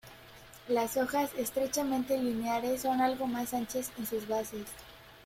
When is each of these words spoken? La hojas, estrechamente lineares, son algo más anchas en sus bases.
La 0.67 0.85
hojas, 0.85 1.29
estrechamente 1.37 2.17
lineares, 2.17 2.81
son 2.81 3.01
algo 3.01 3.27
más 3.27 3.53
anchas 3.53 3.91
en 3.99 4.07
sus 4.07 4.27
bases. 4.27 4.65